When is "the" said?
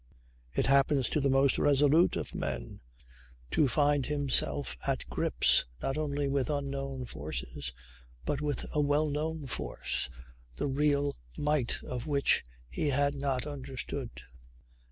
1.21-1.29, 10.55-10.65